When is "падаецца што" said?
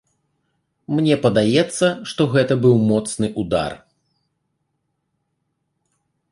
1.25-2.21